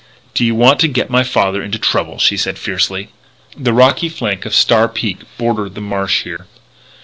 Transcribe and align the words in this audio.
"Do 0.33 0.43
you 0.43 0.55
want 0.55 0.79
to 0.79 0.87
get 0.87 1.11
my 1.11 1.23
father 1.23 1.61
into 1.61 1.77
trouble!" 1.77 2.17
she 2.17 2.35
said 2.35 2.57
fiercely. 2.57 3.09
The 3.55 3.71
rocky 3.71 4.09
flank 4.09 4.47
of 4.47 4.55
Star 4.55 4.89
Peak 4.89 5.19
bordered 5.37 5.75
the 5.75 5.79
marsh 5.81 6.23
here. 6.23 6.47